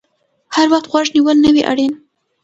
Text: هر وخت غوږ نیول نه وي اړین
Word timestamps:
هر 0.55 0.67
وخت 0.73 0.85
غوږ 0.91 1.07
نیول 1.15 1.37
نه 1.45 1.49
وي 1.53 1.63
اړین 1.71 1.93